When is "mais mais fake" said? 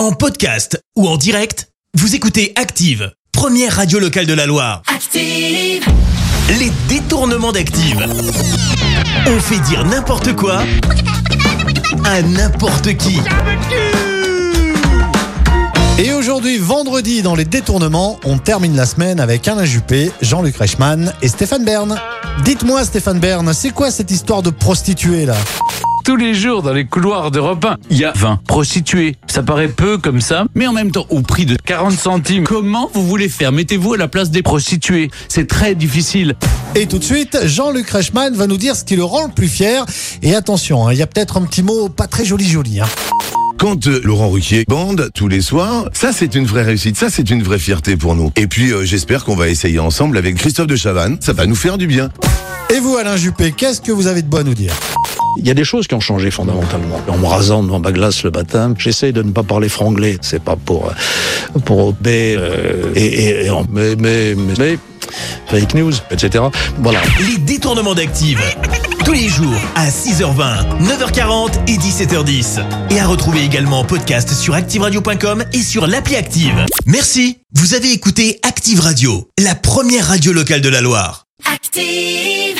64.36-65.74